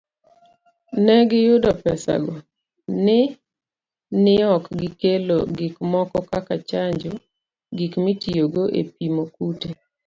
[1.03, 2.35] Ne giyudo pesago,
[3.05, 3.19] ni
[4.23, 7.11] neok gikelo gikmoko kaka chanjo,
[7.77, 9.69] gik mitiyogo epimo kute